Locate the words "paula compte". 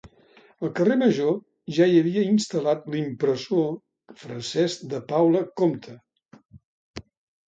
5.13-5.95